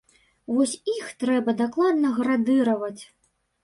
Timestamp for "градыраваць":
2.19-3.01